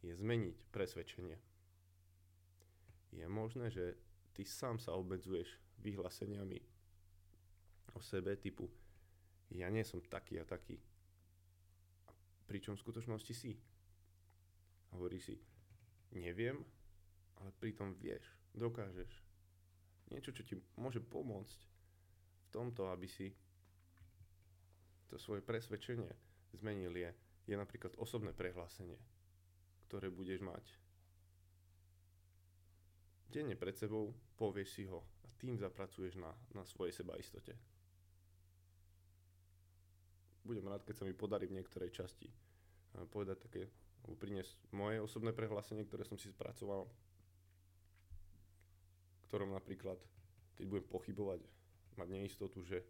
je 0.01 0.13
zmeniť 0.17 0.65
presvedčenie. 0.73 1.37
Je 3.13 3.25
možné, 3.29 3.69
že 3.69 3.93
ty 4.33 4.41
sám 4.41 4.81
sa 4.81 4.97
obmedzuješ 4.97 5.45
vyhláseniami 5.85 6.57
o 7.93 8.01
sebe 8.01 8.33
typu 8.33 8.65
ja 9.53 9.69
nie 9.69 9.85
som 9.85 10.01
taký 10.01 10.41
a 10.41 10.45
taký. 10.45 10.81
Pričom 12.49 12.73
v 12.73 12.83
skutočnosti 12.83 13.33
si. 13.37 13.53
Hovorí 14.93 15.17
si, 15.17 15.35
neviem, 16.13 16.61
ale 17.41 17.49
pritom 17.57 17.97
vieš, 17.97 18.23
dokážeš. 18.53 19.11
Niečo, 20.13 20.31
čo 20.31 20.45
ti 20.45 20.55
môže 20.77 21.01
pomôcť 21.01 21.59
v 22.37 22.47
tomto, 22.53 22.93
aby 22.93 23.09
si 23.09 23.33
to 25.09 25.17
svoje 25.17 25.41
presvedčenie 25.41 26.09
zmenil 26.53 26.93
je 26.93 27.09
je 27.43 27.55
napríklad 27.59 27.91
osobné 27.99 28.31
prehlásenie, 28.31 28.95
ktoré 29.87 30.07
budeš 30.07 30.39
mať. 30.39 30.63
Denne 33.27 33.57
pred 33.57 33.75
sebou 33.75 34.13
povieš 34.39 34.69
si 34.71 34.83
ho 34.87 35.03
a 35.25 35.27
tým 35.41 35.59
zapracuješ 35.59 36.21
na, 36.21 36.31
na 36.55 36.63
svojej 36.63 36.93
sebaistote. 36.95 37.57
Budem 40.43 40.67
rád, 40.67 40.87
keď 40.87 41.03
sa 41.03 41.07
mi 41.07 41.15
podarí 41.15 41.49
v 41.49 41.57
niektorej 41.59 41.91
časti 41.91 42.29
povedať 43.09 43.37
také, 43.49 43.63
alebo 44.03 44.19
priniesť 44.19 44.75
moje 44.75 44.99
osobné 44.99 45.31
prehlásenie, 45.31 45.87
ktoré 45.87 46.03
som 46.03 46.19
si 46.19 46.27
spracoval, 46.27 46.85
ktorom 49.31 49.55
napríklad, 49.55 49.97
keď 50.59 50.65
budem 50.67 50.87
pochybovať, 50.91 51.41
mať 51.95 52.07
neistotu, 52.11 52.61
že 52.61 52.83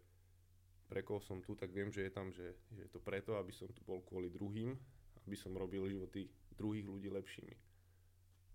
pre 0.90 1.00
koho 1.00 1.22
som 1.22 1.40
tu, 1.40 1.56
tak 1.56 1.72
viem, 1.72 1.88
že 1.88 2.04
je 2.04 2.12
tam, 2.12 2.28
že, 2.28 2.52
že 2.74 2.84
je 2.84 2.90
to 2.92 3.00
preto, 3.00 3.38
aby 3.40 3.54
som 3.54 3.70
tu 3.72 3.80
bol 3.86 4.04
kvôli 4.04 4.28
druhým, 4.28 4.76
aby 5.24 5.36
som 5.38 5.56
robil 5.56 5.88
životy 5.88 6.28
druhých 6.54 6.84
ľudí 6.84 7.08
lepšími. 7.08 7.54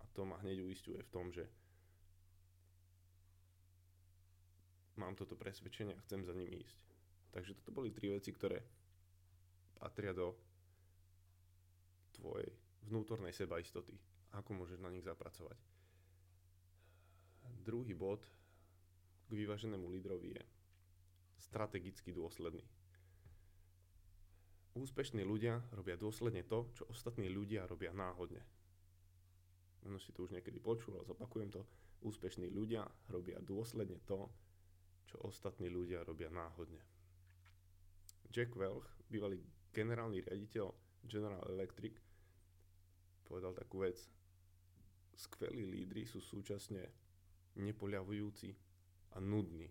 A 0.00 0.04
to 0.14 0.22
ma 0.22 0.38
hneď 0.40 0.62
uistuje 0.62 1.00
v 1.02 1.12
tom, 1.12 1.34
že 1.34 1.48
mám 5.00 5.16
toto 5.16 5.34
presvedčenie 5.34 5.96
a 5.96 6.04
chcem 6.06 6.22
za 6.22 6.36
ním 6.36 6.52
ísť. 6.52 6.78
Takže 7.30 7.56
toto 7.62 7.72
boli 7.72 7.90
tri 7.90 8.10
veci, 8.10 8.30
ktoré 8.30 8.62
patria 9.80 10.12
do 10.12 10.49
tvojej 12.20 12.52
vnútornej 12.86 13.32
sebaistoty. 13.32 13.96
Ako 14.36 14.52
môžeš 14.52 14.78
na 14.78 14.92
nich 14.92 15.02
zapracovať. 15.02 15.56
Druhý 17.64 17.96
bod 17.96 18.22
k 19.26 19.30
vyváženému 19.32 19.88
lídrovi 19.90 20.36
je 20.36 20.42
strategicky 21.40 22.12
dôsledný. 22.12 22.62
Úspešní 24.76 25.26
ľudia 25.26 25.58
robia 25.74 25.98
dôsledne 25.98 26.46
to, 26.46 26.70
čo 26.78 26.86
ostatní 26.86 27.26
ľudia 27.26 27.66
robia 27.66 27.90
náhodne. 27.90 28.38
Možno 29.82 29.98
si 29.98 30.14
to 30.14 30.28
už 30.28 30.36
niekedy 30.36 30.62
počul, 30.62 30.94
ale 30.94 31.08
zopakujem 31.08 31.50
to. 31.50 31.66
Úspešní 32.06 32.52
ľudia 32.52 32.86
robia 33.10 33.40
dôsledne 33.42 33.98
to, 34.06 34.30
čo 35.10 35.18
ostatní 35.26 35.66
ľudia 35.66 36.06
robia 36.06 36.30
náhodne. 36.30 36.78
Jack 38.30 38.54
Welch, 38.54 38.86
bývalý 39.10 39.42
generálny 39.74 40.22
riaditeľ 40.22 40.70
General 41.02 41.42
Electric, 41.50 41.98
povedal 43.30 43.54
takú 43.54 43.86
vec. 43.86 43.94
Skvelí 45.14 45.70
lídry 45.70 46.02
sú 46.02 46.18
súčasne 46.18 46.82
nepoľavujúci 47.54 48.50
a 49.14 49.22
nudní. 49.22 49.70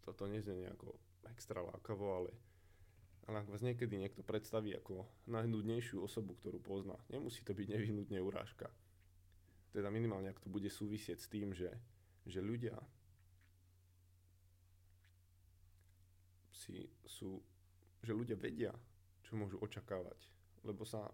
Toto 0.00 0.24
neznie 0.24 0.64
nejako 0.64 0.96
extra 1.28 1.60
lákavo, 1.60 2.24
ale, 2.24 2.32
ale 3.28 3.44
ak 3.44 3.52
vás 3.52 3.60
niekedy 3.60 4.00
niekto 4.00 4.24
predstaví 4.24 4.72
ako 4.72 5.04
najnudnejšiu 5.28 6.00
osobu, 6.00 6.32
ktorú 6.40 6.64
pozná, 6.64 6.96
nemusí 7.12 7.44
to 7.44 7.52
byť 7.52 7.68
nevyhnutne 7.68 8.16
urážka. 8.24 8.72
Teda 9.76 9.92
minimálne, 9.92 10.32
ak 10.32 10.40
to 10.40 10.48
bude 10.48 10.72
súvisieť 10.72 11.20
s 11.20 11.28
tým, 11.28 11.52
že, 11.52 11.68
že 12.24 12.40
ľudia 12.40 12.80
si 16.56 16.88
sú, 17.04 17.36
že 18.00 18.16
ľudia 18.16 18.40
vedia, 18.40 18.72
čo 19.28 19.36
môžu 19.36 19.60
očakávať, 19.60 20.16
lebo 20.64 20.88
sa 20.88 21.12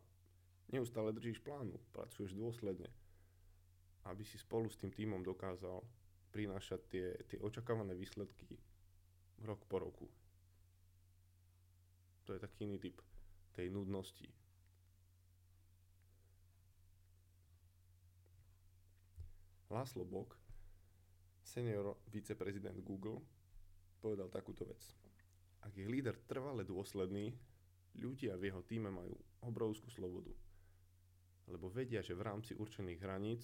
neustále 0.73 1.13
držíš 1.13 1.43
plánu, 1.45 1.77
pracuješ 1.93 2.33
dôsledne, 2.33 2.89
aby 4.09 4.25
si 4.25 4.39
spolu 4.41 4.69
s 4.69 4.81
tým 4.81 4.93
týmom 4.93 5.21
dokázal 5.21 5.85
prinášať 6.33 6.81
tie, 6.89 7.07
tie 7.29 7.39
očakávané 7.41 7.95
výsledky 7.95 8.59
rok 9.45 9.61
po 9.69 9.79
roku. 9.79 10.07
To 12.25 12.33
je 12.33 12.41
taký 12.41 12.65
iný 12.65 12.81
typ 12.81 12.97
tej 13.53 13.69
nudnosti. 13.71 14.27
Laszlo 19.71 20.07
Bock, 20.07 20.39
senior 21.43 21.99
viceprezident 22.09 22.79
Google, 22.83 23.21
povedal 23.99 24.31
takúto 24.31 24.65
vec. 24.65 24.81
Ak 25.65 25.73
je 25.75 25.89
líder 25.89 26.15
trvale 26.29 26.63
dôsledný, 26.63 27.33
ľudia 27.97 28.37
v 28.37 28.53
jeho 28.53 28.63
týme 28.63 28.93
majú 28.93 29.17
obrovskú 29.43 29.89
slobodu. 29.91 30.31
Lebo 31.49 31.69
vedia, 31.69 32.01
že 32.01 32.17
v 32.17 32.25
rámci 32.25 32.57
určených 32.57 33.01
hraníc 33.05 33.43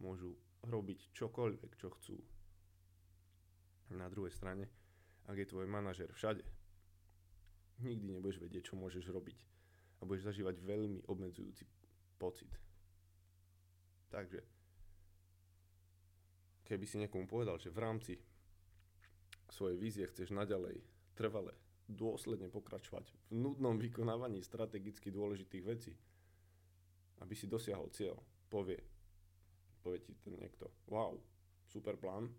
môžu 0.00 0.36
robiť 0.64 1.12
čokoľvek, 1.12 1.72
čo 1.76 1.92
chcú. 1.92 2.16
Na 3.92 4.08
druhej 4.08 4.32
strane, 4.32 4.64
ak 5.28 5.36
je 5.36 5.50
tvoj 5.52 5.68
manažer 5.68 6.08
všade, 6.08 6.44
nikdy 7.84 8.16
nebudeš 8.16 8.40
vedieť, 8.40 8.72
čo 8.72 8.80
môžeš 8.80 9.12
robiť 9.12 9.38
a 10.00 10.08
budeš 10.08 10.32
zažívať 10.32 10.56
veľmi 10.64 11.04
obmedzujúci 11.04 11.64
pocit. 12.16 12.48
Takže, 14.08 14.40
keby 16.64 16.84
si 16.86 16.96
niekomu 17.02 17.26
povedal, 17.26 17.60
že 17.60 17.74
v 17.74 17.82
rámci 17.82 18.14
svojej 19.50 19.76
vízie 19.76 20.04
chceš 20.08 20.32
naďalej 20.32 20.80
trvale, 21.18 21.52
dôsledne 21.84 22.48
pokračovať 22.48 23.12
v 23.28 23.36
nudnom 23.36 23.76
vykonávaní 23.76 24.40
strategicky 24.40 25.12
dôležitých 25.12 25.64
vecí, 25.64 25.92
aby 27.22 27.34
si 27.36 27.46
dosiahol 27.46 27.92
cieľ, 27.94 28.18
povie, 28.50 28.80
povie 29.84 30.00
ti 30.02 30.16
ten 30.18 30.34
niekto, 30.34 30.70
wow, 30.90 31.14
super 31.68 31.94
plán, 32.00 32.30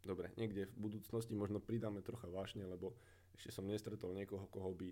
Dobre, 0.00 0.32
niekde 0.40 0.64
v 0.64 0.88
budúcnosti 0.88 1.36
možno 1.36 1.60
pridáme 1.60 2.00
trocha 2.00 2.24
vášne, 2.32 2.64
lebo 2.64 2.96
ešte 3.36 3.52
som 3.52 3.68
nestretol 3.68 4.16
niekoho, 4.16 4.48
koho 4.48 4.72
by 4.72 4.88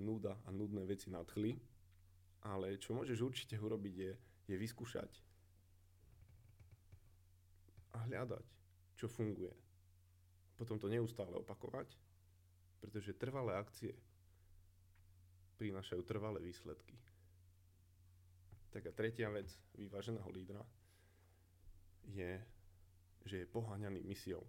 nuda 0.00 0.32
a 0.32 0.48
nudné 0.48 0.88
veci 0.88 1.12
nadchli. 1.12 1.60
Ale 2.48 2.80
čo 2.80 2.96
môžeš 2.96 3.20
určite 3.20 3.60
urobiť 3.60 3.94
je, 4.00 4.12
je 4.48 4.56
vyskúšať 4.56 5.12
a 7.92 8.08
hľadať, 8.08 8.44
čo 8.96 9.12
funguje. 9.12 9.52
Potom 10.56 10.80
to 10.80 10.88
neustále 10.88 11.36
opakovať, 11.36 11.92
pretože 12.80 13.20
trvalé 13.20 13.60
akcie 13.60 13.92
prinášajú 15.60 16.00
trvalé 16.08 16.40
výsledky. 16.40 16.96
Tak 18.72 18.88
a 18.88 18.96
tretia 18.96 19.28
vec 19.28 19.52
vyváženého 19.76 20.24
lídra 20.32 20.64
je, 22.08 22.40
že 23.28 23.44
je 23.44 23.52
poháňaný 23.52 24.00
misiou. 24.00 24.40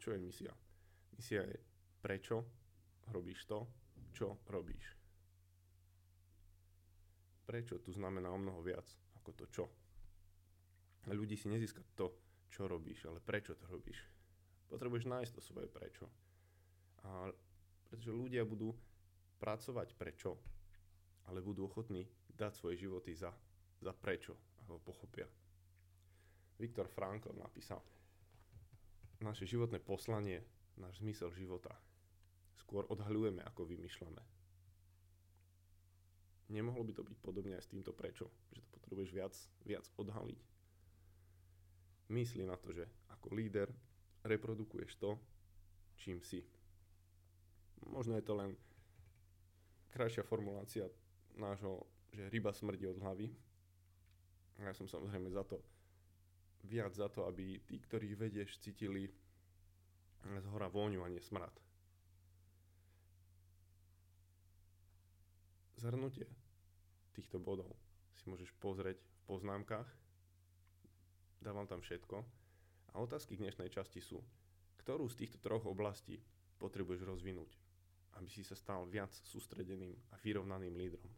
Čo 0.00 0.16
je 0.16 0.18
misia? 0.18 0.52
Misia 1.12 1.44
je 1.44 1.58
prečo 2.00 2.48
robíš 3.12 3.44
to, 3.44 3.68
čo 4.16 4.40
robíš. 4.48 4.96
Prečo 7.44 7.76
tu 7.84 7.92
znamená 7.92 8.32
o 8.32 8.40
mnoho 8.40 8.64
viac 8.64 8.88
ako 9.20 9.30
to 9.36 9.44
čo. 9.52 9.64
Ľudí 11.04 11.36
si 11.36 11.52
nezíska 11.52 11.84
to, 11.92 12.16
čo 12.48 12.64
robíš, 12.64 13.04
ale 13.04 13.20
prečo 13.20 13.52
to 13.52 13.68
robíš 13.68 14.00
potrebuješ 14.74 15.06
nájsť 15.06 15.32
to 15.38 15.40
svoje 15.40 15.68
prečo. 15.70 16.10
A 17.06 17.30
pretože 17.86 18.10
ľudia 18.10 18.42
budú 18.42 18.74
pracovať 19.44 19.92
prečo, 19.92 20.40
ale 21.28 21.44
budú 21.44 21.68
ochotní 21.68 22.08
dať 22.32 22.52
svoje 22.56 22.80
životy 22.80 23.12
za, 23.12 23.28
za 23.84 23.92
prečo, 23.92 24.56
ako 24.64 24.80
pochopia. 24.80 25.28
Viktor 26.56 26.88
Frankl 26.88 27.36
napísal, 27.36 27.84
naše 29.20 29.44
životné 29.44 29.84
poslanie, 29.84 30.40
náš 30.80 31.04
zmysel 31.04 31.28
života 31.36 31.76
skôr 32.56 32.88
odhaľujeme, 32.88 33.44
ako 33.44 33.68
vymýšľame. 33.68 34.22
Nemohlo 36.48 36.80
by 36.88 36.92
to 36.96 37.04
byť 37.04 37.18
podobne 37.20 37.52
aj 37.60 37.68
s 37.68 37.72
týmto 37.72 37.92
prečo, 37.92 38.32
že 38.56 38.64
to 38.64 38.80
potrebuješ 38.80 39.10
viac, 39.12 39.34
viac 39.68 39.84
odhaliť. 40.00 40.40
Myslí 42.08 42.48
na 42.48 42.56
to, 42.56 42.72
že 42.72 42.88
ako 43.12 43.32
líder 43.36 43.68
reprodukuješ 44.24 44.96
to, 44.96 45.20
čím 46.00 46.24
si. 46.24 46.40
Možno 47.84 48.16
je 48.16 48.24
to 48.24 48.36
len 48.36 48.56
krajšia 49.94 50.26
formulácia 50.26 50.90
nášho, 51.38 51.86
že 52.10 52.26
ryba 52.26 52.50
smrdí 52.50 52.90
od 52.90 52.98
hlavy. 52.98 53.30
Ja 54.58 54.74
som 54.74 54.90
samozrejme 54.90 55.30
za 55.30 55.46
to, 55.46 55.62
viac 56.66 56.90
za 56.90 57.06
to, 57.06 57.30
aby 57.30 57.62
tí, 57.62 57.78
ktorých 57.78 58.18
vedieš, 58.18 58.58
cítili 58.58 59.06
z 60.24 60.46
hora 60.50 60.66
vôňu 60.66 61.06
a 61.06 61.08
nie 61.10 61.22
smrad. 61.22 61.54
Zhrnutie 65.78 66.26
týchto 67.14 67.38
bodov 67.38 67.70
si 68.18 68.26
môžeš 68.26 68.50
pozrieť 68.58 68.98
v 68.98 69.20
poznámkach. 69.30 69.86
Dávam 71.38 71.68
tam 71.68 71.84
všetko 71.84 72.24
a 72.94 73.02
otázky 73.02 73.36
k 73.36 73.46
dnešnej 73.46 73.70
časti 73.70 74.00
sú, 74.00 74.22
ktorú 74.80 75.06
z 75.10 75.26
týchto 75.26 75.38
troch 75.44 75.68
oblastí 75.68 76.18
potrebuješ 76.56 77.04
rozvinúť, 77.04 77.50
aby 78.18 78.28
si 78.30 78.46
sa 78.46 78.54
stal 78.54 78.86
viac 78.86 79.10
sústredeným 79.10 79.94
a 80.12 80.18
vyrovnaným 80.22 80.74
lídrom. 80.74 81.10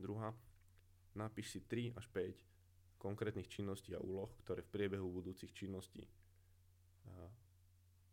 Druhá, 0.00 0.32
napíš 1.16 1.56
si 1.56 1.60
3 1.64 1.96
až 1.96 2.06
5 2.08 3.00
konkrétnych 3.00 3.48
činností 3.48 3.92
a 3.96 4.00
úloh, 4.00 4.32
ktoré 4.44 4.64
v 4.64 4.72
priebehu 4.72 5.08
budúcich 5.08 5.52
činností 5.52 6.04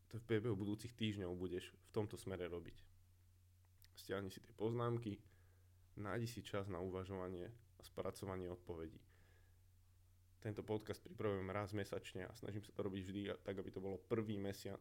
to 0.08 0.24
v 0.24 0.24
priebehu 0.24 0.56
budúcich 0.56 0.96
týždňov 0.96 1.36
budeš 1.36 1.68
v 1.68 1.90
tomto 1.92 2.16
smere 2.16 2.48
robiť. 2.48 2.80
Stiahni 4.00 4.32
si 4.32 4.40
tie 4.40 4.56
poznámky, 4.56 5.20
nájdi 6.00 6.32
si 6.32 6.40
čas 6.48 6.72
na 6.72 6.80
uvažovanie 6.80 7.52
a 7.52 7.82
spracovanie 7.84 8.48
odpovedí 8.48 9.04
tento 10.48 10.64
podcast 10.64 11.04
pripravujem 11.04 11.50
raz 11.52 11.74
mesačne 11.76 12.24
a 12.24 12.32
snažím 12.32 12.64
sa 12.64 12.72
to 12.72 12.86
robiť 12.86 13.02
vždy 13.04 13.22
tak, 13.44 13.60
aby 13.60 13.68
to 13.68 13.84
bolo 13.84 14.00
prvý 14.00 14.40
mesiac, 14.40 14.80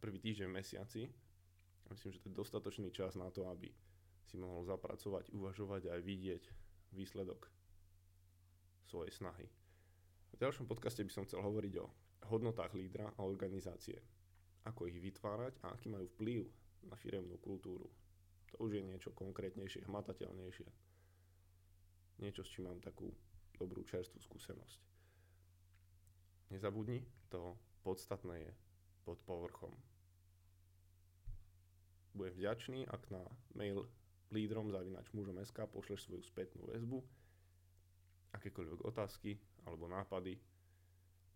prvý 0.00 0.16
týždeň 0.16 0.48
v 0.48 0.56
mesiaci. 0.56 1.02
Myslím, 1.92 2.12
že 2.12 2.20
to 2.24 2.28
je 2.32 2.40
dostatočný 2.40 2.88
čas 2.90 3.16
na 3.18 3.28
to, 3.28 3.44
aby 3.48 3.68
si 4.24 4.40
mohol 4.40 4.64
zapracovať, 4.64 5.30
uvažovať 5.36 5.82
a 5.88 6.00
aj 6.00 6.02
vidieť 6.02 6.42
výsledok 6.96 7.50
svojej 8.88 9.12
snahy. 9.12 9.46
V 10.34 10.40
ďalšom 10.40 10.66
podcaste 10.66 11.04
by 11.04 11.12
som 11.12 11.24
chcel 11.28 11.44
hovoriť 11.44 11.74
o 11.78 11.86
hodnotách 12.32 12.74
lídra 12.74 13.12
a 13.14 13.20
organizácie. 13.22 14.00
Ako 14.64 14.88
ich 14.88 14.98
vytvárať 14.98 15.60
a 15.62 15.76
aký 15.76 15.92
majú 15.92 16.08
vplyv 16.16 16.48
na 16.88 16.96
firemnú 16.96 17.36
kultúru. 17.38 17.86
To 18.54 18.64
už 18.64 18.80
je 18.80 18.82
niečo 18.82 19.10
konkrétnejšie, 19.12 19.84
hmatateľnejšie. 19.84 20.68
Niečo, 22.22 22.46
s 22.46 22.52
čím 22.54 22.70
mám 22.70 22.80
takú 22.80 23.12
dobrú 23.58 23.84
čerstvú 23.84 24.22
skúsenosť. 24.22 24.80
Nezabudni, 26.54 27.02
to 27.28 27.58
podstatné 27.82 28.46
je 28.46 28.52
pod 29.02 29.18
povrchom. 29.26 29.74
Budem 32.14 32.34
vďačný, 32.38 32.86
ak 32.86 33.10
na 33.10 33.22
mail 33.58 33.90
lídrom 34.30 34.70
zavinač 34.70 35.10
mužom 35.10 35.42
SK 35.42 35.66
pošleš 35.66 36.06
svoju 36.06 36.22
spätnú 36.22 36.70
väzbu, 36.70 37.02
akékoľvek 38.38 38.80
otázky 38.86 39.34
alebo 39.66 39.90
nápady 39.90 40.38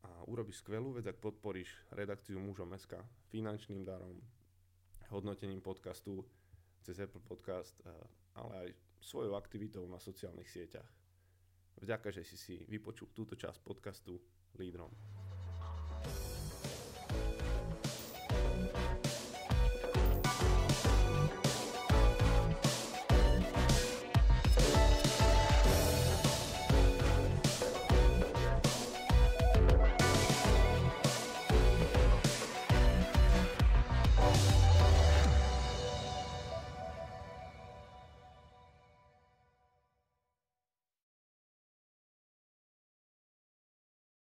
a 0.06 0.10
urobíš 0.30 0.62
skvelú 0.62 0.94
vec, 0.94 1.06
ak 1.10 1.18
podporíš 1.18 1.74
redakciu 1.90 2.38
mužom 2.38 2.70
SK 2.78 3.02
finančným 3.34 3.82
darom, 3.82 4.22
hodnotením 5.10 5.58
podcastu 5.58 6.22
cez 6.86 7.02
Apple 7.02 7.26
Podcast, 7.26 7.74
eh, 7.82 7.90
ale 8.38 8.52
aj 8.54 8.68
svojou 9.02 9.34
aktivitou 9.34 9.82
na 9.90 9.98
sociálnych 9.98 10.46
sieťach. 10.46 10.86
Vďaka, 11.78 12.10
že 12.10 12.26
si 12.26 12.36
si 12.38 12.54
vypočul 12.66 13.14
túto 13.14 13.38
časť 13.38 13.62
podcastu 13.62 14.18
Lídrom. 14.58 14.90